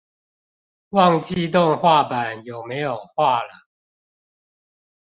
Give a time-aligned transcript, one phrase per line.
[0.89, 3.67] 忘記動畫版有沒有畫了